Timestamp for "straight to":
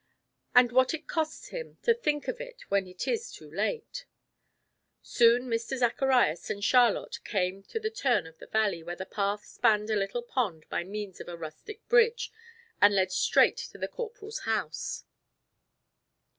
13.11-13.77